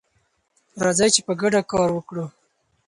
راځئ 0.85 1.09
چې 1.15 1.21
په 1.27 1.33
ګډه 1.41 1.61
کار 1.71 1.89
وکړو. 1.93 2.25